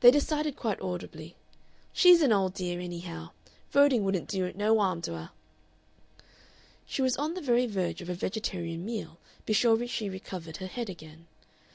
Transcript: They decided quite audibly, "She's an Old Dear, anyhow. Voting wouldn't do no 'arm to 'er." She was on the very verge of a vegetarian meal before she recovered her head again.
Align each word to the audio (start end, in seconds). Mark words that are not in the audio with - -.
They 0.00 0.10
decided 0.10 0.56
quite 0.56 0.80
audibly, 0.80 1.36
"She's 1.92 2.22
an 2.22 2.32
Old 2.32 2.54
Dear, 2.54 2.80
anyhow. 2.80 3.32
Voting 3.70 4.02
wouldn't 4.02 4.30
do 4.30 4.50
no 4.54 4.80
'arm 4.80 5.02
to 5.02 5.14
'er." 5.14 5.30
She 6.86 7.02
was 7.02 7.18
on 7.18 7.34
the 7.34 7.42
very 7.42 7.66
verge 7.66 8.00
of 8.00 8.08
a 8.08 8.14
vegetarian 8.14 8.82
meal 8.86 9.18
before 9.44 9.86
she 9.88 10.08
recovered 10.08 10.56
her 10.56 10.68
head 10.68 10.88
again. 10.88 11.26